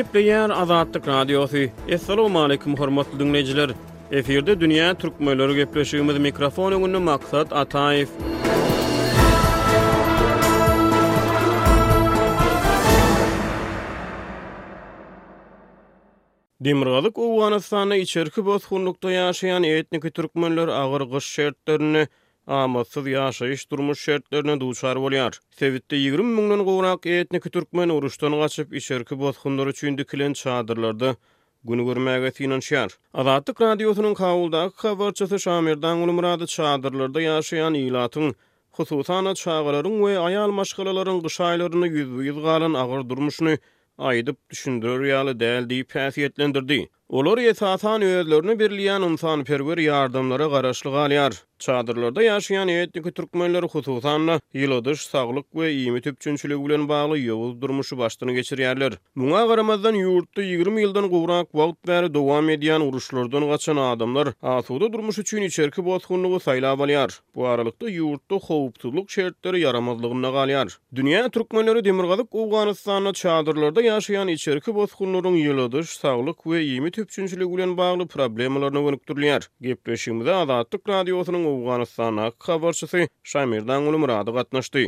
Gepleyen 0.00 0.50
Azadlyk 0.50 1.06
Radiosu. 1.08 1.58
Assalamu 1.94 2.40
alaykum 2.42 2.76
hormatly 2.76 3.18
dinleyijiler. 3.20 3.70
Eferde 4.16 4.54
dünýä 4.60 4.86
türkmenleri 5.02 5.52
gepleşýümiz 5.60 6.18
mikrofon 6.26 6.72
öňünde 6.76 7.00
maksat 7.10 7.48
Ataýew. 7.52 8.08
Demirgalyk 16.68 17.16
Awganystanyň 17.26 18.00
içerki 18.06 18.44
bozgunlukda 18.46 19.08
ýaşaýan 19.18 19.66
etniki 19.74 20.10
türkmenler 20.10 20.68
agyr 20.68 21.02
gyş 21.12 21.24
şertlerini 21.36 22.08
ama 22.46 22.84
soňra 22.84 23.32
da 23.32 23.70
durmuş 23.70 24.00
şertlerine 24.04 24.54
duçar 24.60 24.96
bolýar. 24.96 25.32
20 25.60 26.24
müňden 26.24 26.64
gowrak 26.64 27.06
etni 27.06 27.40
türkmen 27.40 27.88
uruşdan 27.88 28.32
gaçyp 28.32 28.74
iş 28.74 28.90
örkü 28.90 29.18
botgundyr 29.20 29.66
üçündi 29.66 30.06
kelen 30.06 30.32
şahdırlarda 30.32 31.16
güni 31.64 31.82
görmäge 31.82 32.30
fiýnan 32.30 32.62
şert. 32.62 32.98
Alatykradio 33.14 33.90
usunun 33.90 34.14
howldak 34.14 34.72
haýwar 34.72 35.14
çata 35.14 35.38
şamirdan 35.38 35.98
ulmurady 36.08 36.46
çahdırlarda 36.46 37.22
ýaşaýan 37.22 37.76
ilatym 37.78 38.32
hutu 38.70 38.96
hat 39.02 39.38
şağalaryň 39.44 39.96
we 40.06 40.12
aýal 40.26 40.50
maşgala­laryň 40.60 41.22
guşaylaryny 41.28 41.88
ýygyrgan 42.04 42.72
agyr 42.84 43.00
durmuşny 43.10 43.54
aýdyp 43.98 44.36
ýaly 45.10 46.88
Olar 47.12 47.38
yetatan 47.38 48.02
öyedlerini 48.02 48.58
birliyen 48.58 49.00
unsan 49.00 49.44
perver 49.44 49.78
yardımları 49.78 50.48
garaşlı 50.50 50.90
galyar. 50.90 51.32
Çadırlarda 51.58 52.22
yaşayan 52.22 52.68
yetniki 52.68 53.12
Türkmenleri 53.12 53.66
hususanla 53.66 54.40
yilodış, 54.54 55.00
sağlık 55.00 55.54
ve 55.56 55.72
iyimi 55.72 56.00
tüpçünçülük 56.00 56.64
bilen 56.66 56.88
bağlı 56.88 57.18
yavuz 57.18 57.62
durmuşu 57.62 57.98
baştını 57.98 58.32
geçir 58.32 58.58
yerler. 58.58 58.92
garamazdan 59.16 59.94
yurtta 59.94 60.42
20 60.42 60.82
yıldan 60.82 61.08
kovrak 61.08 61.54
vaut 61.54 61.88
veri 61.88 62.14
doğam 62.14 62.48
ediyen 62.50 62.80
uruşlardan 62.80 63.50
kaçan 63.50 63.76
adamlar 63.76 64.28
asuda 64.42 64.92
durmuş 64.92 65.18
için 65.18 65.42
içerki 65.42 65.84
bozgunluğu 65.84 66.40
sayla 66.40 66.78
balyar. 66.78 67.20
Bu 67.34 67.46
aralıkta 67.46 67.88
yurtta 67.88 68.36
hovuptuzluk 68.36 69.10
şeritleri 69.10 69.60
yaramazlığına 69.60 70.30
galyar. 70.30 70.78
Dünya 70.94 71.28
Türkmenleri 71.28 71.84
demirgazik 71.84 72.34
uganistanlı 72.34 73.12
çadırlarda 73.12 73.82
yaşayan 73.82 74.28
içerki 74.28 74.72
içerik 74.72 74.92
içerik 74.92 75.92
içerik 76.00 76.46
ve 76.46 76.62
iyimi 76.62 76.90
köpçünçülük 77.00 77.48
bilen 77.54 77.72
bagly 77.76 78.06
problemalaryny 78.14 78.80
gönükdirilýär. 78.86 79.42
Gepleşigimizde 79.66 80.34
Azatlyk 80.42 80.88
radiosynyň 80.88 81.44
Awganistan 81.52 82.16
habarçysy 82.38 83.04
Şamirdan 83.24 83.82
Ulumuradow 83.82 84.32
gatnaşdy. 84.36 84.84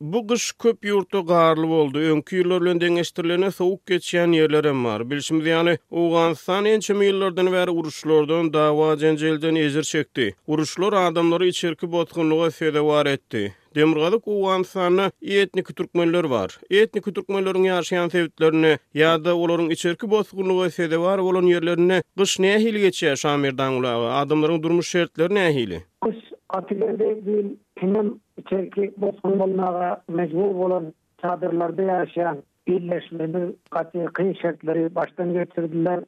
Bu 0.00 0.28
gış 0.28 0.52
köp 0.52 0.84
yurtu 0.84 1.26
garlı 1.26 1.66
oldu. 1.66 1.98
Önkü 1.98 2.36
yıllarlön 2.36 2.80
dengeştirilene 2.80 3.50
soğuk 3.50 3.86
geçen 3.86 4.32
yerlere 4.32 4.72
var. 4.84 5.10
Bilşimiz 5.10 5.46
yani 5.46 5.78
Uğansan 5.90 6.64
en 6.64 6.80
çimi 6.80 7.04
yıllardan 7.06 7.52
veri 7.52 7.70
uruşlardan 7.70 8.52
dava 8.52 8.96
cencelden 8.96 9.54
ezir 9.54 9.82
çekti. 9.82 10.34
Uruşlar 10.46 10.92
adamları 10.92 11.46
içerki 11.46 11.92
botkunluğa 11.92 12.50
fede 12.50 12.80
var 12.84 13.06
etti. 13.06 13.54
Demirgazyk 13.76 14.24
uwan 14.28 14.62
sanly 14.62 15.10
etnik 15.22 15.76
türkmenler 15.76 16.26
bar. 16.30 16.50
Etnik 16.70 17.04
türkmenleriň 17.16 17.66
ýaşaýan 17.68 18.08
sebitlerini 18.14 18.70
ýa-da 18.96 19.34
olaryň 19.36 19.68
içerki 19.76 20.08
bozgunlygy 20.10 20.70
sede 20.72 21.00
bar 21.00 21.20
bolan 21.26 21.44
ýerlerini 21.50 21.98
gyş 22.16 22.32
nähil 22.44 22.78
geçýär 22.86 23.16
Şamirdan 23.20 23.74
ulağa. 23.80 24.22
Adamlaryň 24.22 24.62
durmuş 24.62 24.88
şertleri 24.88 25.34
nähili? 25.34 25.78
Gyş 26.06 26.18
atylarda 26.50 27.08
bilen 27.26 27.56
kimin 27.80 28.22
içerki 28.36 28.92
bozgunlygyna 28.96 30.00
mejbur 30.08 30.54
bolan 30.62 30.92
çadırlarda 31.22 31.82
ýaşaýan 31.82 32.36
birleşmenin 32.68 33.56
gaty 33.70 34.04
kyn 34.16 34.32
şertleri 34.42 34.94
başdan 34.94 35.32
geçirdiler. 35.32 36.00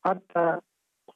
Hatta 0.00 0.60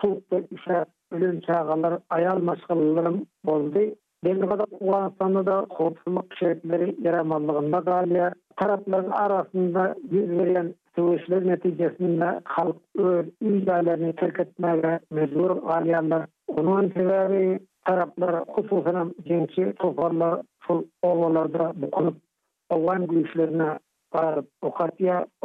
hukukda 0.01 0.87
ölüm 1.11 1.41
çağalar, 1.41 1.99
ayal 2.11 2.39
maskalarım 2.39 3.27
boldy. 3.45 3.93
Belli 4.25 4.47
kadar 4.49 4.67
Uğazistan'da 4.81 5.47
da 5.47 5.61
kutsulmak 5.71 6.25
şeritleri 6.39 6.97
yaramallığında 7.03 7.79
galiba. 7.79 8.33
Tarafların 8.57 9.11
arasında 9.11 9.95
yüz 10.11 10.31
veren 10.31 10.75
sivuşlar 10.95 11.47
neticesinde 11.49 12.41
halk 12.45 12.77
öz 12.99 13.27
ilgilerini 13.41 14.17
terk 14.17 14.41
etmeye 14.41 15.01
mezur 15.11 15.51
galiyanlar. 15.51 16.27
Onun 16.49 16.89
tedavi 16.89 17.61
taraflar 17.85 18.45
kutsulmak 18.45 19.07
genci 19.25 19.73
toparlar 19.79 20.41
sol 20.67 20.85
oğlalarda 21.03 21.73
bu 21.77 21.91
konut 21.91 22.17
olan 22.71 23.07
güçlerine 23.07 23.79
bağırıp 24.15 24.47
o 24.63 24.71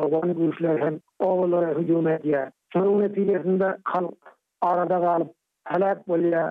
olan 0.01 0.33
güçler 0.37 0.79
hem 0.81 0.99
oğlalara 1.19 1.79
hücum 1.79 2.07
ediyor. 2.07 2.47
Sonra 2.73 2.97
neticesinde 2.99 3.77
halk 3.83 4.15
arada 4.61 5.01
kalıp 5.01 5.31
helak 5.63 6.07
böyle 6.09 6.49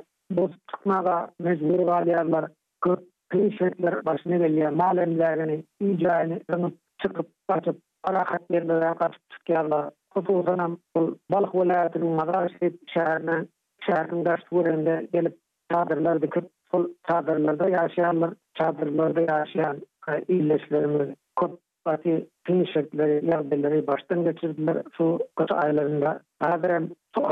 Kıyşetler 3.28 4.04
başına 4.04 4.36
geliyor, 4.36 4.70
malemlerini, 4.70 5.64
icayını 5.80 6.38
tanıp 6.48 6.74
çıkıp 7.02 7.26
kaçıp, 7.48 7.76
arakat 8.04 8.42
yerine 8.50 8.94
kaçıp 8.94 9.30
tükkanla. 9.30 9.90
Kutu 10.10 10.32
uzanan 10.32 10.78
bu 10.96 11.18
balık 11.32 11.54
velayetinin 11.54 12.08
Madaraşit 12.08 12.90
şehrine, 12.94 13.46
şehrin 13.86 14.24
karşı 14.24 14.48
kurende 14.48 15.08
gelip 15.12 15.38
çadırlar 15.72 16.22
dikip, 16.22 16.44
bu 16.72 16.90
çadırlarda 17.08 17.68
yaşayanlar, 17.68 18.30
çadırlarda 18.54 19.20
yaşayan 19.38 19.76
e, 20.08 20.22
iyileşlerimiz, 20.28 21.16
kut, 21.36 21.60
batı, 21.86 22.26
kıyşetleri, 22.46 23.14
yerbirleri 23.26 23.86
baştan 23.86 24.24
geçirdiler 24.24 24.78
su 24.96 25.18
kutu 25.36 25.54
aylarında. 25.54 26.20
Nadirem, 26.40 26.88
su, 27.14 27.22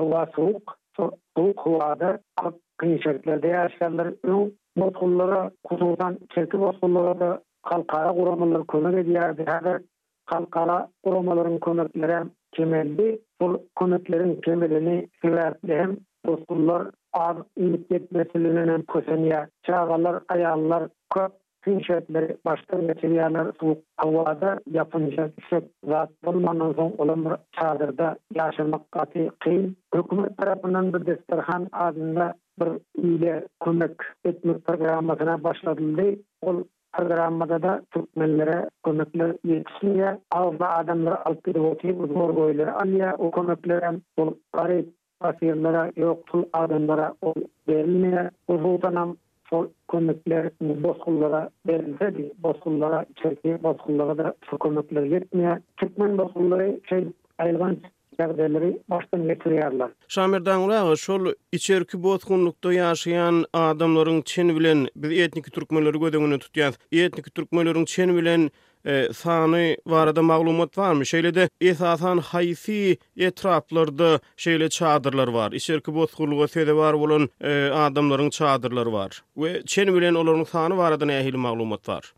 kıyışaklarda 2.82 3.46
yaşayanlar 3.46 4.14
ön 4.22 4.52
motullara 4.76 5.50
kuzudan 5.64 6.18
çekip 6.34 6.60
basmalara 6.60 7.20
da 7.20 7.42
halkara 7.62 8.12
kuramalar 8.14 8.66
kömek 8.66 8.94
ediyordu. 8.94 9.42
Hadi 9.46 9.82
halkara 10.26 10.88
kuramaların 11.04 11.58
kömekleri 11.60 12.18
kemeldi. 12.52 13.18
Bu 13.40 13.62
kömeklerin 13.78 14.40
kemelini 14.40 15.08
ilerledi. 15.24 15.66
Hem 15.74 15.96
dostullar 16.26 16.82
ağır 17.12 17.36
ünitlet 17.58 18.12
meselelerinin 18.12 18.82
köseniye 18.92 19.48
çağalar, 19.62 20.22
ayağlar, 20.28 20.88
köp 21.14 21.32
Kinshetleri 21.64 22.36
başta 22.44 22.76
meteliyanlar 22.76 23.46
soğuk 23.60 23.78
havada 23.96 24.58
yapınca 24.70 25.30
isek 25.38 25.64
zat 25.88 26.08
bulmanın 26.24 26.74
son 26.74 26.92
olumlu 26.98 27.38
çağdırda 27.52 28.16
yaşamak 28.34 28.92
kati 28.92 29.30
kıyım. 29.40 29.76
Hükümet 29.94 30.36
tarafından 30.38 30.92
bir 30.94 31.06
destekhan 31.06 31.68
ağzında 31.72 32.34
bir 32.62 32.70
ýyla 33.06 33.34
kömek 33.64 33.96
etmek 34.24 34.58
programmasyna 34.66 35.34
başladığında 35.44 36.04
Ol 36.42 36.56
programmada 36.92 37.56
da 37.62 37.72
türkmenlere 37.90 38.56
kömekler 38.84 39.30
ýetirilýär. 39.50 40.16
Awda 40.30 40.68
adamlar 40.78 41.14
alpdy 41.30 41.52
we 41.52 41.92
uzgor 41.92 42.30
goýlar. 42.38 42.68
Anya 42.82 43.14
o 43.18 43.30
kömekler 43.30 43.82
hem 43.82 44.00
ol 44.16 44.32
ary 44.52 44.80
pasiýerlere 45.20 45.82
ýokdy 46.04 46.42
adamlara 46.62 47.06
ol 47.22 47.34
berilmeýär. 47.68 48.30
Bu 48.48 48.54
wagtanam 48.64 49.14
ol 49.52 49.66
kömekler 49.92 50.50
bosullara 50.60 51.42
berilmedi. 51.66 52.28
Bosullara 52.48 53.04
çekip 53.22 53.62
bosullara 53.62 54.18
da 54.18 54.34
kömekler 54.62 55.02
ýetmeýär. 55.12 55.60
Türkmen 55.76 56.18
bosullary 56.18 56.70
şeý 56.92 57.06
Aylgan 57.38 57.76
ýagdaýlary 58.20 58.70
başdan 58.90 59.22
geçirýärler. 59.28 59.90
Şamerdan 60.08 60.60
ulagy 60.66 60.96
şol 61.06 61.32
içerki 61.58 61.96
botgunlukda 62.02 62.68
ýaşaýan 62.74 64.24
çen 64.24 64.48
bilen 64.56 64.88
biz 64.96 65.10
etniki 65.18 65.50
türkmenleri 65.50 65.98
gödegini 65.98 66.34
tutýar. 66.44 66.72
E, 66.92 66.98
etniki 66.98 67.30
türkmenleriň 67.30 67.86
çen 67.86 68.16
bilen 68.16 68.50
e, 68.86 69.08
sany 69.12 69.76
barada 69.90 70.22
maglumat 70.22 70.76
barmy? 70.76 71.02
Şeýle 71.04 71.34
de 71.34 71.48
esasan 71.60 72.18
hayfi 72.18 72.96
etraplarda 73.16 74.20
şeýle 74.36 74.68
çadırlar 74.68 75.34
bar. 75.34 75.52
İçerki 75.52 75.94
botgunlukda 75.94 76.48
sede 76.48 76.76
bar 76.76 76.94
bolan 77.00 77.28
e, 77.40 77.48
adamlaryň 77.74 78.30
çadırlary 78.30 78.92
bar. 78.92 79.22
We 79.34 79.62
çen 79.66 79.94
bilen 79.94 80.14
olaryň 80.14 80.44
sany 80.46 80.76
barada 80.76 81.04
nähili 81.04 81.36
maglumat 81.36 81.88
bar. 81.88 82.14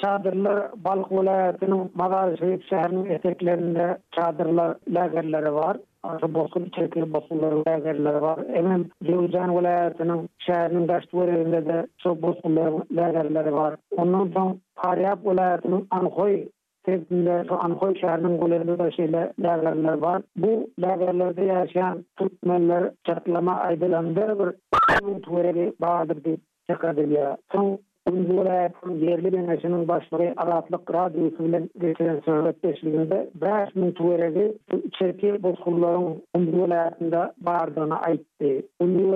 çadırlar 0.00 0.70
balık 0.84 1.12
vilayetinin 1.12 1.90
mağara 1.94 2.36
şehit 2.36 2.64
şehrinin 2.70 3.04
eteklerinde 3.04 3.98
çadırlar 4.12 4.76
lagerleri 4.88 5.54
var. 5.54 5.76
Arı 6.02 6.34
bosun, 6.34 6.70
çekil 6.74 7.12
bosunları 7.14 7.58
lagerleri 7.58 8.22
var. 8.22 8.38
Hemen 8.52 8.84
Lüvcan 9.04 9.58
vilayetinin 9.58 10.28
şehrinin 10.38 10.88
daşt 10.88 11.14
vereyinde 11.14 11.66
de 11.66 11.86
çok 12.02 12.22
bosunları 12.22 12.84
lagerleri 12.96 13.52
var. 13.54 13.76
Ondan 13.96 14.30
sonra 14.34 14.54
Pariyap 14.76 15.26
vilayetinin 15.26 15.86
Anhoy 15.90 16.48
tepkinde 16.84 17.44
şu 17.48 17.54
Anhoy 17.64 17.94
şehrinin 18.00 18.38
gulerinde 18.40 18.78
de 18.78 18.90
şeyle 18.90 19.32
lagerleri 19.40 20.00
var. 20.02 20.22
Bu 20.36 20.70
lagerlerde 20.78 21.44
yaşayan 21.44 22.04
Türkmenler 22.18 22.90
çatlama 23.06 23.56
aydılandır 23.56 24.38
bir 25.04 25.22
tüvereli 25.22 25.72
bağdır 25.80 26.24
diye 26.24 26.36
Son 27.52 27.78
Bugün 28.10 28.40
yerli 29.06 29.32
denesinin 29.32 29.88
başlığı 29.88 30.32
aratlık 30.36 30.94
radyosu 30.94 31.42
ile 31.42 31.62
geçiren 31.80 32.20
sohbetleşiminde 32.24 33.30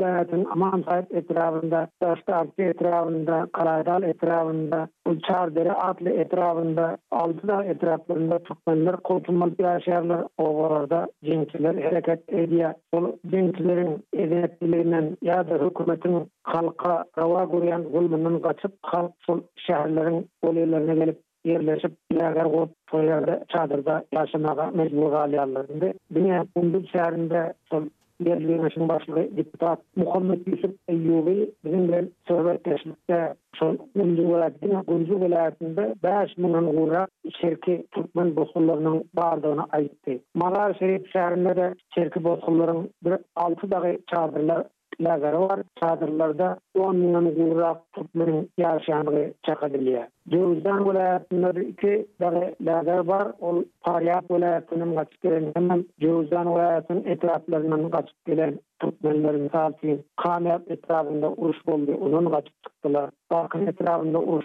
aitti. 0.04 0.36
Aman 0.52 0.84
Sahip 0.90 1.14
etrafında, 1.16 1.88
Daşta 2.02 2.34
Arki 2.36 2.62
etrafında, 2.62 3.46
Karaydal 3.52 4.02
etrafında, 4.02 4.88
Çardere 5.28 5.72
Atlı 5.72 6.10
etrafında, 6.10 6.96
Altıda 7.10 7.64
etraflarında 7.64 8.38
tutmalılar, 8.38 8.96
kurtulmalı 8.96 9.58
bir 9.58 9.64
aşağılar 9.64 10.24
oğlarda 10.38 11.06
cinsiler 11.24 11.74
hareket 11.82 12.32
ediyor. 12.32 12.72
ya 15.22 15.46
da 15.50 15.54
hükümetin 15.66 16.16
halka 16.44 17.04
kaçıp 18.42 18.72
halk 18.84 19.12
sol 19.26 19.40
şehirlerin 19.56 20.28
oluyorlarına 20.42 20.94
gelip 20.94 21.18
yerleşip 21.44 21.92
lager 22.12 22.44
qoyup 22.52 22.70
toylarda 22.86 23.44
çadırda 23.48 24.04
yaşamağa 24.12 24.70
mecbur 24.74 25.10
galiyarlarında. 25.10 25.92
Dünya 26.14 26.46
Kundur 26.56 26.84
şehrinde 26.86 27.54
sol 27.70 27.82
Yerli 28.26 28.52
Yönüşün 28.52 28.88
başlığı 28.88 29.36
deputat 29.36 29.80
Muhammed 29.96 30.46
Yusuf 30.46 30.70
Eyyubi 30.88 31.50
bizimle 31.64 32.04
sohbetleşmekte 32.28 33.34
son 33.54 33.76
Kundur 33.96 34.22
vilayetinde 34.24 34.80
Kundur 34.86 35.20
vilayetinde 35.20 35.94
5 36.02 36.36
milyon 36.36 36.76
uğra 36.76 37.06
şerki 37.40 37.86
Türkmen 37.92 38.36
bosullarının 38.36 39.04
bağırdığını 39.14 39.64
ayıttı. 39.70 40.10
Malar 40.34 40.74
Şerif 40.78 41.12
şehrinde 41.12 41.56
de 41.56 41.74
şerki 41.94 42.24
bosulların 42.24 42.88
6 43.36 43.70
dağı 43.70 43.96
çadırlar 44.14 44.64
nazara 45.00 45.40
bar 45.48 45.60
çadırlarda 45.80 46.58
10 46.78 46.96
milyon 46.96 47.34
gurrak 47.50 47.92
tutmanın 47.92 48.48
yarışanlığı 48.58 49.30
çakadiliya. 49.46 50.08
Dövüzden 50.30 50.78
gulayatında 50.84 51.60
iki 51.60 52.06
daga 52.20 52.50
nazara 52.60 53.06
bar 53.08 53.28
ol 53.40 53.64
pariyat 53.80 54.28
gulayatının 54.28 54.96
kaçıp 54.96 55.22
gelen 55.22 55.52
hemen 55.56 55.84
Dövüzden 56.00 56.44
gulayatın 56.44 57.04
gelen 58.26 58.58
tutmanların 58.78 59.48
saltiyin 59.52 60.04
kamiyat 60.16 60.70
etrafında 60.70 61.28
uruş 61.30 61.66
bombi 61.66 61.92
onun 61.94 62.30
kaçıp 62.30 62.54
çıktılar. 62.64 63.10
Bakın 63.30 63.66
etrafında 63.66 64.18
uruş 64.18 64.44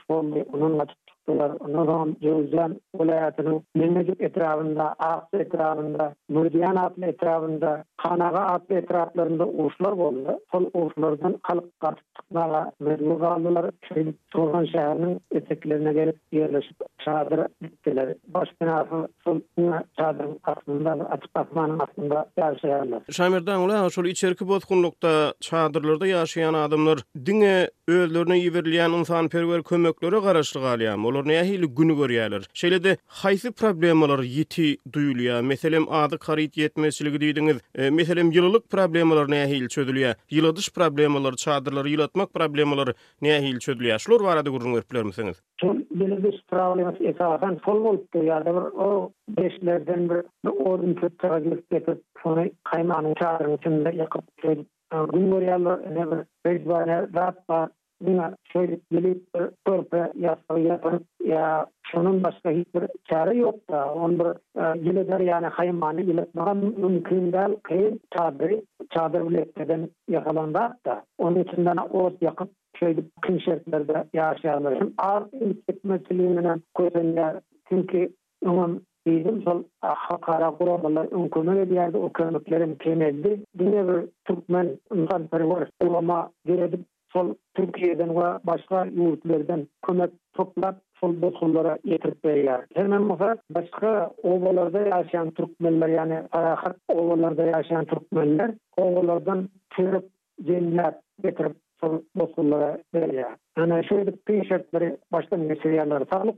onun 0.54 0.80
kaçıp 0.80 0.98
Bunlar 1.30 1.52
Nuron, 1.68 2.18
Cevizyan, 2.22 2.82
Olayatını, 2.94 3.62
Mennecik 3.76 4.22
etrafında, 4.22 4.94
Ağzı 5.00 5.28
etrafında, 5.44 6.16
Mürdiyan 6.30 6.76
adlı 6.76 7.06
etrafında, 7.06 7.84
Kanaga 7.98 8.40
adlı 8.42 8.76
etraflarında 8.76 9.46
uçlar 9.48 9.92
oldu. 9.92 10.40
O 10.54 10.58
uçlardan 10.80 11.38
kalıp 11.44 11.80
kartıklarla 11.80 12.72
ve 12.82 12.98
Lugallılar 13.00 13.72
köyü 13.82 14.14
Turgan 14.32 14.66
şehrinin 14.66 15.22
eteklerine 15.32 15.94
gelip 15.94 16.16
yerleşip 16.32 16.78
çadırı 17.06 17.48
gittiler. 17.62 18.16
Baş 18.28 18.50
binası 18.62 19.08
Sultan'a 19.24 19.84
çadırın 19.98 20.40
aslında, 20.44 20.92
açık 21.12 21.30
atmanın 21.36 21.80
aslında 21.80 22.26
yaşayanlar. 22.38 23.02
Şamirden 23.12 23.60
ola 23.60 23.90
şu 23.90 24.02
içerik 24.04 24.42
botkunlukta 24.42 25.34
çadırlarda 25.40 26.08
yaşayan 26.08 26.54
adımlar 26.54 27.00
dine 27.26 27.68
öldürünü 27.88 28.38
yiverleyen 28.38 28.90
insan 28.92 29.28
perver 29.30 29.64
kömekleri 29.64 30.22
karıştı 30.22 30.60
galiyam. 30.60 31.06
sorularyny 31.20 31.58
ýa-da 31.58 31.68
günü 31.80 31.94
görýärler. 31.96 32.44
Şeýle 32.54 32.84
de 32.84 32.98
haýsy 33.22 33.52
problemalar 33.52 34.20
ýeti 34.24 34.78
duýulýar? 34.92 35.42
Meselem 35.48 35.86
ady 35.90 36.18
karit 36.18 36.58
ýetmezligi 36.58 37.20
diýdiňiz. 37.24 37.60
E, 37.76 37.90
meselem 37.90 38.32
ýyllyk 38.32 38.68
problemalar 38.70 39.28
näme 39.28 39.48
hil 39.52 39.68
çödülýär? 39.68 40.16
Ýyldyş 40.32 40.70
problemalar, 40.74 41.36
çadyrlar 41.36 41.86
ýylatmak 41.86 42.32
problemalar 42.34 42.94
näme 43.22 43.40
hil 43.48 43.58
çödülýär? 43.60 44.00
Şular 44.00 44.24
barada 44.24 44.50
gurulmak 44.50 44.84
bilýär 44.92 45.04
misiňiz? 45.12 45.42
Şol 45.62 45.76
belirli 45.92 46.32
problemas 46.50 46.96
esasen 47.02 47.58
sol 47.66 47.84
bolup 47.84 48.16
o 48.78 49.12
beşlerden 49.38 50.10
bir 50.10 50.26
ordun 50.66 50.94
köpçe 50.94 51.30
buna 58.02 58.36
söyleyip 58.54 58.90
gelip 58.92 59.24
örpe 59.66 60.12
yasal 60.16 60.58
yapın 60.66 61.02
ya 61.26 61.66
şunun 61.82 62.24
başka 62.24 62.50
hiçbir 62.52 62.84
çare 63.10 63.38
yok 63.38 63.70
da 63.70 63.94
on 63.94 64.20
bir 64.20 65.24
yani 65.26 65.50
kayınmanı 65.50 66.26
mümkün 66.78 67.32
del 67.34 67.56
kayın 67.64 68.00
çadırı 68.18 68.62
çadır 68.94 69.22
da 70.86 71.04
onun 71.18 71.36
içinden 71.44 71.78
oğuz 71.78 72.14
yakıp 72.22 72.50
şöyle 72.80 73.02
kın 73.22 73.38
şeritlerde 73.38 74.04
yaşayanlar 74.14 74.84
ağır 74.98 75.24
çünkü 77.70 78.10
onun 78.46 78.84
Bizim 79.06 79.42
sol 79.44 79.64
halkara 79.82 80.52
o 80.52 80.82
kemeldi. 82.78 83.40
bir 83.56 84.08
Türkmen 84.26 84.70
ulama 85.82 86.30
sol 87.14 87.34
Türkiye'den 87.56 88.10
ve 88.16 88.40
başka 88.44 88.86
yurtlardan 88.86 89.68
kömek 89.88 90.12
toplap 90.34 90.76
sol 91.00 91.22
bozullara 91.22 91.78
yetirip 91.84 92.24
beyler. 92.24 92.66
Hemen 92.76 93.02
mesela 93.02 93.38
başka 93.50 94.12
ovalarda 94.24 94.80
yaşayan 94.82 95.32
Türkmenler 95.32 95.88
yani 95.88 96.22
Arahat 96.32 96.76
ovalarda 96.88 97.44
yaşayan 97.44 97.86
Türkmenler 97.86 98.52
ovalardan 98.78 99.50
çırıp 99.76 100.06
cennet 100.48 100.96
getirip 101.24 101.56
sol 101.82 102.00
bozullara 102.16 102.78
beyler. 102.94 103.36
Yani 103.58 103.86
şöyle 103.90 104.14
bir 104.28 104.46
şartları 104.50 104.98
başta 105.12 105.38
meseleyenler 105.38 106.04
sağlık 106.14 106.36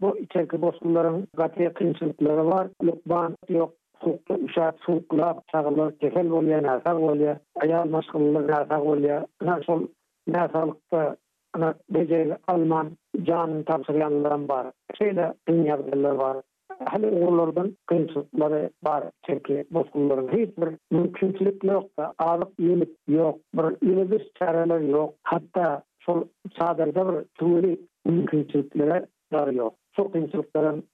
bu 0.00 0.18
içerki 0.18 0.62
bozulların 0.62 1.26
katıya 1.36 1.72
kınçılıkları 1.72 2.46
var. 2.46 2.68
Lukban 2.82 3.36
yok, 3.48 3.74
suwukla 4.02 4.34
uşaq 4.46 4.72
suwukla 4.78 5.42
çağla 5.50 5.92
kefel 9.58 11.08
ana 11.58 11.68
beje 11.94 12.20
alman 12.52 12.90
jan 13.26 13.52
tapşyrýanlaryň 13.68 14.42
bar. 14.48 14.66
Şeýle 15.00 15.28
dünýäbirler 15.48 16.18
bar. 16.18 16.36
Hali 16.90 17.06
oğullardan 17.20 17.70
kıyımsızları 17.86 18.60
bar 18.84 19.04
bir 21.38 21.66
yok 21.68 21.90
da 21.98 22.14
ağırlık 22.18 22.52
yemek 22.60 22.88
bir 23.08 24.88
yok 24.90 25.14
hatta 25.24 25.82
sol 26.00 26.24
çadırda 26.58 27.08
bir 27.40 27.78
dar 29.32 29.48
yok 29.52 29.74
çok 29.96 30.12
kıyımsızlıkların 30.12 30.84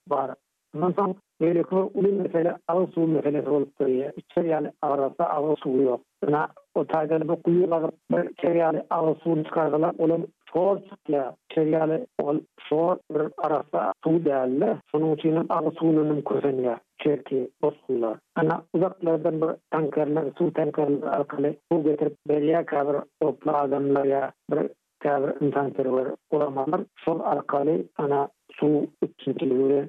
Mantan 0.75 1.15
öyleko 1.41 1.91
ulu 1.93 2.11
mesele 2.13 2.57
ağı 2.67 2.87
su 2.87 3.07
mekelesi 3.07 3.49
olup 3.49 3.79
duruyor. 3.79 4.11
İçer 4.17 4.43
yani 4.43 4.71
ağırlarsa 4.81 5.23
ağı 5.25 5.55
su 5.55 5.69
yok. 5.81 6.01
Yani 6.29 6.47
o 6.75 6.85
taydanı 6.85 7.27
bu 7.27 7.41
kuyu 7.43 7.71
bakıp 7.71 7.93
böyle 8.11 8.29
içer 8.31 8.55
yani 8.55 8.81
ağı 8.89 9.15
su 9.15 9.43
çıkartılar. 9.43 9.95
Olum 9.99 10.27
çoğur 10.53 10.77
çıkıya. 10.89 11.35
İçer 11.51 11.65
yani 11.65 12.07
ol 12.21 12.39
çoğur 12.69 12.97
bir 13.11 13.21
arasa 13.37 13.93
su 14.03 14.25
değerli. 14.25 14.77
Sonu 14.91 15.11
uçuyla 15.11 15.45
ağı 15.49 15.71
su 15.71 15.85
nönüm 15.95 16.21
kuzenya. 16.21 16.79
Çerki 17.03 17.49
bozsunlar. 17.61 18.17
Yani 18.37 18.51
uzaklardan 18.73 19.41
bu 19.41 19.51
tankerler, 19.71 20.23
su 20.37 20.53
tankerler 20.53 21.03
alkali. 21.07 21.57
Bu 21.71 21.83
getirip 21.83 22.17
belliye 22.27 22.65
kadar 22.65 23.03
toplu 23.21 23.51
adamlar 23.51 24.05
ya. 24.05 24.31
Bir 24.51 24.69
kadar 24.99 25.33
insan 25.41 25.69
terörler 25.73 26.07
olamalar. 26.31 26.81
Sol 27.05 27.19
alkali 27.19 27.85
ana. 27.97 28.27
Su, 28.51 28.87
üçüncü, 29.03 29.45
gün, 29.49 29.87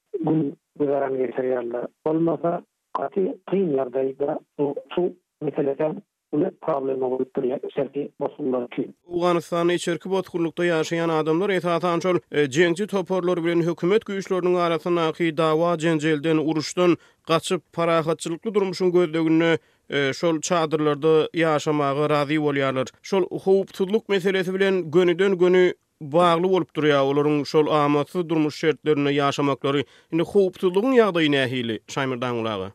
bizaran 0.81 1.15
getirýärler. 1.23 1.87
Bolmasa 2.07 2.53
gaty 2.99 3.27
kyn 3.51 3.71
ýerdeýde 3.77 4.37
bu 4.59 4.71
su 4.95 5.05
meselesi 5.45 5.89
ulet 6.37 6.57
problem 6.67 7.01
bolup 7.05 7.31
durýar. 7.37 7.61
Şerki 7.75 8.05
bolsunlar 8.21 8.67
ki. 8.75 8.85
Uganistanyň 9.19 9.75
içerki 9.79 10.11
botkurlukda 10.15 10.67
ýaşaýan 10.71 11.13
adamlar 11.21 11.51
etata 11.55 11.93
ançol 11.95 12.19
e, 12.33 12.47
jeňçi 12.59 12.87
toporlar 12.91 13.43
bilen 13.45 13.63
hökümet 13.69 14.05
güýçlerini 14.09 14.59
arasyna 14.67 15.13
ki 15.13 15.33
dawa 15.37 15.79
jenjelden 15.79 16.39
uruşdan 16.39 16.97
gaçyp 17.29 17.63
parahatçylykly 17.73 18.55
durmuşyň 18.57 18.93
gözlegini 18.97 19.53
e, 19.91 20.13
şol 20.13 20.41
çadırlarda 20.41 21.29
yaşamağa 21.35 22.11
razı 22.11 22.35
bolýarlar. 22.47 22.87
Şol 23.03 23.23
howpçuluk 23.45 24.09
meselesi 24.09 24.55
bilen 24.55 24.91
gönüden 24.91 25.39
gönü 25.39 25.75
Bağlı 26.01 26.47
olup 26.49 26.77
duru 26.77 26.87
ya, 26.87 26.97
şol 26.97 27.45
sol 27.45 27.67
aması 27.67 28.29
durmuş 28.29 28.55
shertlerine 28.55 29.13
yaşamakları, 29.13 29.85
hini 30.13 30.23
xoputuluğun 30.23 30.93
yağıdayı 30.93 31.29
nəhili, 31.29 31.79
Saymir 31.89 32.21
Dağın 32.21 32.35
Ulağı? 32.43 32.73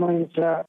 boyunca, 0.00 0.64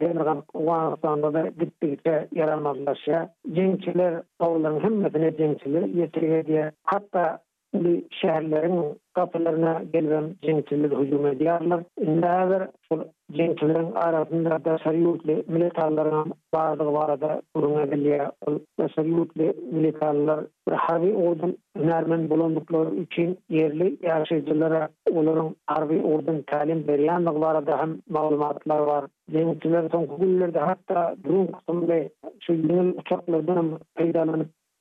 dengan 0.00 0.42
Oganistan 0.54 1.22
boyunca, 1.22 1.50
gittikçe 1.60 2.28
yaramanlaşa, 2.34 3.34
jenkiler, 3.54 4.22
olorun 4.38 4.80
himmetine 4.80 5.30
jenkiler 5.38 5.82
yetirge 5.88 6.72
hatta, 6.84 7.40
Bu 7.84 8.02
şehirlerin 8.20 8.98
kapılarına 9.14 9.82
gelen 9.92 10.34
cintilir 10.44 10.90
hücum 10.98 11.26
ediyarlar. 11.26 11.82
Nehaber 12.06 12.68
bu 12.92 12.98
cintilirin 13.32 13.92
arasında 13.94 14.64
da 14.64 14.78
sarı 14.84 14.96
yurtlu 14.96 15.44
militarlarına 15.52 16.24
bazı 16.54 16.86
var 16.92 17.20
da 17.20 17.42
kuruna 17.54 17.84
geliyor. 17.84 18.26
O 18.46 18.50
da 18.78 18.88
sarı 18.96 19.08
yurtlu 19.08 19.42
militarlar 19.72 20.40
ve 20.70 20.74
harbi 20.74 21.14
ordun 21.14 21.56
nermen 21.78 22.30
bulundukları 22.30 22.94
için 22.94 23.38
yerli 23.48 23.98
yaşayıcılara 24.06 24.88
onların 25.14 25.54
harbi 25.66 26.02
ordun 26.02 26.44
talim 26.46 26.88
veriyanlık 26.88 27.40
var 27.40 27.66
da 27.66 27.78
hem 27.78 27.98
malumatlar 28.10 28.78
var. 28.78 29.04
Cintilir 29.30 29.90
son 29.90 30.06
kukullerde 30.06 30.58
hatta 30.58 31.16
durum 31.24 31.46
kısımda 31.52 31.94
şu 32.40 32.52
yıl 32.52 32.98
uçaklardan 32.98 33.70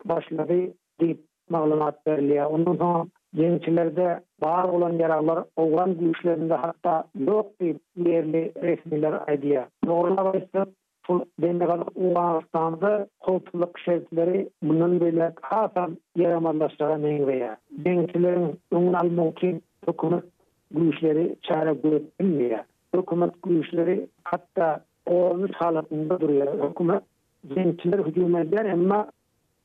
başladı. 0.06 0.54
maglumat 1.50 2.06
berliya. 2.06 2.48
Ondan 2.50 2.76
sonra 2.78 3.06
gençilerde 3.34 4.20
bağır 4.42 4.70
olan 4.70 4.94
yararlar 5.00 5.44
oğlan 5.56 5.98
güçlerinde 6.00 6.54
hatta 6.54 7.04
yok 7.28 7.60
bir 7.62 7.76
yerli 8.12 8.52
resmiler 8.62 9.14
aydıya. 9.28 9.68
Doğruna 9.86 10.26
başlayıp 10.26 10.70
Bu 11.10 11.26
demekal 11.42 11.82
Uğanistan'da 11.96 13.08
koltuluk 13.20 13.80
şerifleri 13.80 14.50
bunun 14.64 15.00
bile 15.02 15.34
hasan 15.42 15.98
yaramanlaştığa 16.16 16.98
neyveye. 16.98 17.58
Gençilerin 17.84 18.56
ünnal 18.74 19.04
mümkün 19.06 19.64
hükümet 19.88 20.24
güçleri 20.72 21.36
çare 21.42 21.74
güvet 21.74 22.20
bilmiyor. 22.20 22.60
Hükümet 22.96 23.32
güçleri 23.44 24.08
hatta 24.24 24.80
oğlanış 25.06 25.52
halatında 25.56 26.22
duruyor. 26.22 26.70
Hükümet 26.70 27.04
gençiler 27.56 28.00
hücum 28.00 28.36
ediyor 28.38 28.66
ama 28.66 29.08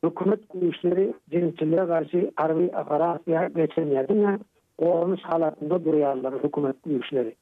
hükümet 0.04 0.40
güçleri 0.54 1.14
cinçiliğe 1.30 1.86
karşı 1.86 2.30
harbi 2.36 2.72
aparat 2.76 3.28
ya 3.28 3.48
geçemedi 3.56 4.22
ne 4.22 4.38
onun 4.78 5.16
halatında 5.16 5.84
duruyorlar 5.84 6.34
hükümet 6.44 6.76
güçleri. 6.86 7.34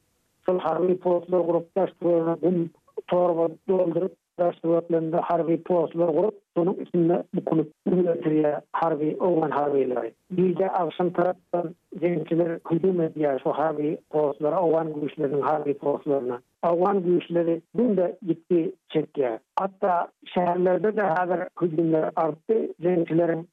Sol 0.45 0.59
harbi 0.59 0.97
postlar 0.99 1.39
grupta 1.39 1.87
bu 2.03 2.65
torba 3.07 3.49
doldurup 3.67 4.13
Dastavatlarında 4.39 5.21
harbi 5.23 5.63
postlar 5.63 6.15
kurup, 6.15 6.37
onun 6.55 6.73
isimde 6.73 7.23
bu 7.35 7.45
kulüp 7.45 7.71
üretiriyya 7.85 8.61
harbi 8.73 9.17
olan 9.19 9.49
harbi 9.51 9.79
ile 9.79 9.99
ait. 9.99 10.15
Yüce 10.37 10.71
avşan 10.71 11.09
taraftan 11.09 11.75
gençiler 12.01 12.59
hücum 12.71 13.01
ediyya 13.01 13.39
şu 13.43 13.49
harbi 13.51 13.97
postlara, 14.09 14.61
olan 14.63 15.01
güçlerin 15.01 15.41
harbi 15.41 15.73
postlarına. 15.73 16.39
Olan 16.71 17.03
güçleri 17.03 17.61
dün 17.77 17.97
de 17.97 18.17
gitti 18.27 18.73
çekti. 18.89 19.29
Hatta 19.59 20.07
şehirlerde 20.33 20.95
de 20.95 21.01
haber 21.01 21.47
hücumlar 21.61 22.11
arttı. 22.15 22.55
Gençlerin 22.79 23.49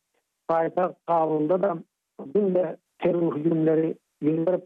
fayda 0.49 0.95
kavunda 1.07 1.63
da 1.63 1.77
dün 2.35 2.55
de 2.55 2.77
terör 3.03 3.37
hücumları 3.37 3.95
yüzyıldır. 4.21 4.61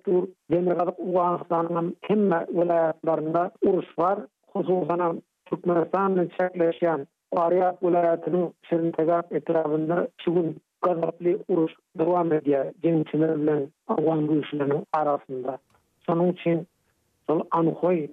Demir 0.51 0.73
adı 0.83 0.93
Uğanistan'ın 0.99 1.97
hem 2.03 2.31
de 2.31 2.47
velayetlarında 2.55 3.51
uruş 3.63 3.99
var. 3.99 4.19
Kusufana 4.53 5.15
Türkmenistan 5.51 6.15
ile 6.17 6.29
çekleşen 6.29 7.07
Ariyat 7.37 7.79
ulayatının 7.83 8.55
Şirintegak 8.69 9.27
etrafında 9.33 10.09
şugun 10.25 10.57
gazapli 10.83 11.39
uruş 11.49 11.73
devam 11.99 12.33
ediyor 12.33 12.65
gençilerle 12.83 13.67
Afgan 13.89 14.27
güçlerinin 14.27 14.87
arasında. 14.93 15.59
Sonun 16.07 16.33
için 16.33 16.67
sol 17.27 17.41
Anhoy 17.51 18.07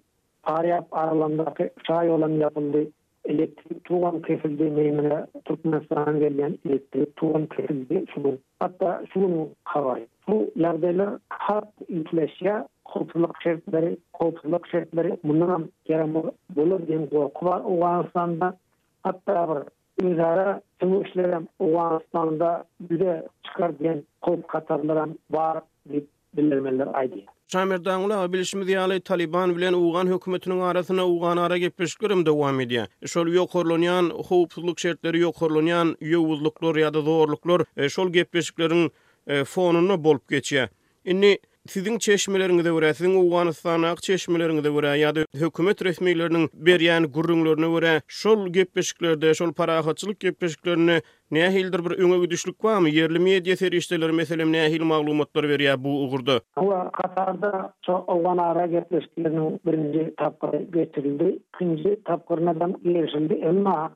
Ariyat 0.43 0.85
aralandaki 0.91 1.69
çay 1.83 2.09
olan 2.09 2.29
yapıldı. 2.29 2.87
Elektrik 3.25 3.83
tuğan 3.83 4.21
kesildi 4.21 4.63
meymine 4.63 5.25
Türkmenistan'a 5.45 6.17
gelen 6.17 6.57
elektrik 6.69 7.15
tuğan 7.15 7.45
kesildi 7.57 8.05
şugun. 8.15 8.39
Hatta 8.59 9.03
şugun 9.13 9.49
havayı. 9.65 10.07
Bu 10.27 10.49
lerdeler 10.59 11.09
hat 11.29 11.69
ilkleşiyor 11.87 12.61
korkuluk 12.93 13.35
şertleri, 13.43 13.97
korkuluk 14.13 14.67
şertleri 14.67 15.17
bundan 15.23 15.49
am 15.49 15.67
yaram 15.87 16.15
olur 16.57 16.87
diyen 16.87 17.09
korku 17.09 17.45
var 17.45 17.61
Uganistan'da. 17.65 18.57
Hatta 19.03 19.63
bir 20.01 20.05
imzara 20.05 20.61
tüm 20.79 21.01
işlerim 21.03 21.47
Uganistan'da 21.59 22.63
bir 22.79 22.99
de 22.99 23.27
çıkar 23.43 23.79
diyen 23.79 24.03
korku 24.21 24.47
katarlarım 24.47 25.17
var 25.31 25.61
deyip 25.89 26.07
bildirmeler 26.37 26.87
aydı. 26.93 27.15
Samir 27.47 27.85
Dağlı 27.85 28.33
bilişimi 28.33 29.01
Taliban 29.03 29.57
bilen 29.57 29.73
Uğan 29.73 30.07
hükümetinin 30.07 30.59
arasına 30.59 31.07
Uğan 31.07 31.37
ara 31.37 31.57
gepeş 31.57 31.95
görüm 31.95 32.25
de 32.25 32.31
uam 32.31 32.59
ediyen. 32.59 32.87
Şol 33.05 33.27
yokorlanyan, 33.27 34.03
hupsuzluk 34.09 34.79
şertleri 34.79 35.19
yokorlanyan, 35.19 35.95
yovuzluklar 36.01 36.75
ya 36.75 36.93
da 36.93 37.01
zorluklar 37.01 37.61
e, 37.77 37.89
şol 37.89 38.09
gepeşiklerin 38.09 38.91
e, 39.27 39.43
fonunu 39.43 40.03
bolup 40.03 40.29
geçiyen. 40.29 40.67
İnni 41.05 41.39
sizin 41.69 41.97
çeşmelerini 41.97 42.65
de 42.65 42.69
göre, 42.69 42.93
sizin 42.93 43.23
Uganistan'a 43.27 43.89
ak 43.91 44.03
çeşmelerini 44.03 44.63
de 44.63 44.69
göre, 44.71 44.87
ya 44.97 45.15
da 45.15 45.19
hükümet 45.35 45.81
resmilerinin 45.85 46.49
bir 46.53 46.79
yani 46.79 47.07
gürrünlerini 47.11 47.75
göre, 47.79 48.01
şol 48.07 48.47
gepeşiklerde, 48.47 49.33
şol 49.33 49.53
parahatçılık 49.53 50.19
gepeşiklerine 50.19 51.01
ne 51.31 51.49
bir 51.55 51.97
öne 51.97 52.17
güdüşlük 52.19 52.63
var 52.63 52.77
Yerli 52.87 53.19
media 53.19 53.55
serişteler 53.55 54.11
mesela 54.11 54.45
ne 54.45 54.61
ahil 54.61 54.83
maklumatlar 54.83 55.49
veri 55.49 55.63
ya 55.63 55.83
bu 55.83 55.89
uğurda? 55.89 56.39
Bu 56.57 56.69
Katar'da 56.93 57.73
Uganistan'a 57.87 58.41
ara 58.43 58.65
gepeşiklerinin 58.65 59.59
birinci 59.65 60.15
tapkır 60.17 60.59
geçirildi. 60.59 61.39
İkinci 61.55 62.03
tapkır 62.05 62.45
neden 62.45 62.75
ilerşildi? 62.83 63.45
Ama 63.47 63.91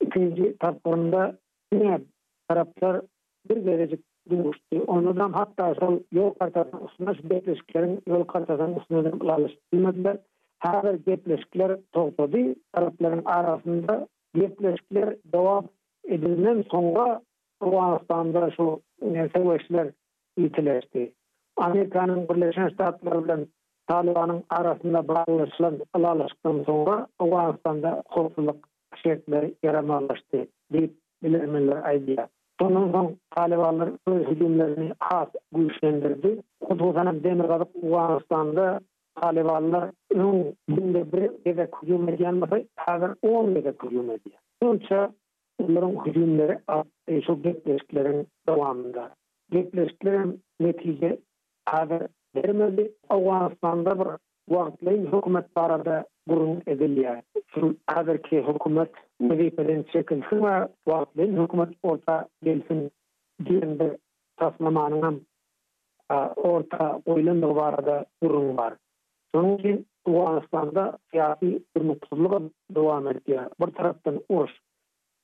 ikinci 0.00 0.56
tapkırında 0.60 1.38
ne? 1.72 1.98
Taraplar 2.48 3.00
bir 3.50 3.64
derecik 3.66 4.00
durdu. 4.30 4.84
Onu 4.86 5.14
hatta 5.32 5.74
sol 5.74 5.98
yol 6.12 6.30
kartasının 6.40 6.84
üstüne 7.14 7.30
bekleşkilerin 7.30 8.02
yol 8.06 8.24
kartasının 8.24 8.76
üstüne 8.80 9.04
de 9.04 9.10
ulaştırmadılar. 9.10 10.16
Her 10.58 10.84
bir 10.92 11.06
bekleşkiler 11.06 11.78
toplandı. 11.92 12.54
Arapların 12.72 13.24
arasında 13.24 14.06
bekleşkiler 14.34 15.16
devam 15.32 15.64
edilmen 16.08 16.64
sonra 16.70 17.22
Afganistan'da 17.60 18.50
şu 18.50 18.80
savaşlar 19.36 19.88
itileşti. 20.36 21.12
Amerika'nın 21.56 22.28
Birleşen 22.28 22.68
Ştatları 22.68 23.24
ile 23.24 23.46
Taliban'ın 23.86 24.42
arasında 24.50 25.08
bağlaşılan 25.08 25.76
ulaştıktan 25.98 26.62
sonra 26.66 27.06
Afganistan'da 27.18 28.02
korkuluk 28.02 28.56
şirketleri 28.94 29.54
yaramanlaştı. 29.62 30.46
Deyip 30.72 30.94
bilirmeler 31.22 31.82
aydiyat. 31.82 32.30
Bunun 32.60 32.92
son 32.92 33.16
talibanlar 33.30 33.88
öz 34.06 34.26
hücumlarını 34.26 34.92
has 35.00 35.28
güçlendirdi. 35.54 36.42
Kutuzanın 36.60 37.22
demir 37.24 37.46
kalıp 37.46 37.68
Uganistan'da 37.74 38.80
talibanlar 39.14 39.90
ön 40.10 40.54
günde 40.68 41.12
bir 41.12 41.30
eve 41.50 41.68
hücum 41.82 42.08
ediyen 42.08 42.34
masa 42.34 42.60
hazır 42.76 43.10
10 43.22 43.50
eve 43.50 43.70
hücum 43.70 44.10
ediyen. 44.10 44.38
Sonuçta 44.62 45.10
onların 45.62 46.04
hücumları 46.04 46.58
e, 47.08 47.22
şu 47.22 47.44
depreştlerin 47.44 48.26
devamında. 48.48 49.10
Depreştlerin 49.52 50.40
netice 50.60 51.18
hazır 51.66 52.02
vermedi. 52.36 52.92
Afganistan'da 53.08 53.98
bir 54.00 54.06
wagtlyň 54.52 55.06
hukumat 55.12 55.46
barada 55.54 56.04
gurun 56.28 56.60
edilýär. 56.66 57.22
Şu 57.54 57.74
häzirki 57.94 58.42
hukumat 58.48 58.90
Nevipeden 59.20 59.82
çekin 59.92 60.20
hıma 60.22 60.68
vaatlin 60.86 61.42
hükümet 61.42 61.68
orta 61.82 62.28
gelsin 62.42 62.90
diyen 63.44 63.78
bir 63.78 63.92
tasmamanın 64.36 65.02
hem 65.02 65.20
orta 66.36 67.00
oylun 67.06 67.42
da 67.42 67.56
var 67.56 67.86
da 67.86 68.06
durum 68.22 68.56
var. 68.56 68.74
Sonun 69.34 69.56
ki 69.56 69.84
Doğu 70.06 70.26
Anistan'da 70.28 70.98
siyasi 71.10 71.62
durmuksuzluğa 71.76 72.40
devam 72.70 73.08
ediyor. 73.08 73.50
Bir 73.60 73.70
taraftan 73.72 74.20
uğraş, 74.28 74.50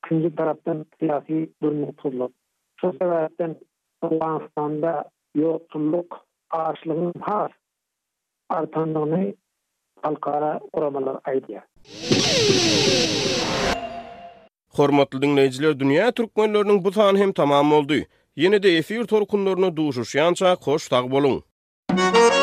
ikinci 0.05 0.35
taraftan 0.35 0.85
siyasi 0.99 1.49
durmuksuzluk. 1.63 2.31
Şu 2.81 2.91
sebepten 2.93 3.55
Doğu 4.03 4.23
Anistan'da 4.23 5.05
yoksulluk 5.35 6.19
ağaçlığının 6.51 7.13
has, 7.21 7.51
Artanamy 8.51 9.33
alqara 10.07 10.51
ormalar 10.81 11.19
aidia. 11.29 11.63
Hormatly 14.79 15.21
dinleýijiler, 15.23 15.73
dünýä 15.81 16.11
türkmenläriniň 16.19 16.83
bu 16.83 16.89
sagany 16.97 17.19
hem 17.23 17.31
tamam 17.39 17.71
boldy. 17.75 17.99
Ýene-de 18.43 18.69
efir 18.81 19.07
torkunlaryny 19.11 19.69
dowam 19.77 20.03
etdirýär. 20.05 20.55
koş 20.67 20.81
tag 20.89 21.05
bolun. 21.13 22.40